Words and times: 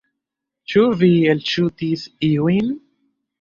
Ĉu 0.71 0.85
vi 1.01 1.09
elŝutis 1.33 2.07
iujn? 2.31 2.73